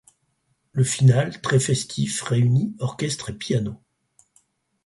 Le 0.71 0.83
finale 0.83 1.39
très 1.41 1.59
festif 1.59 2.23
réunit 2.23 2.75
orchestre 2.79 3.29
et 3.29 3.33
piano. 3.37 3.79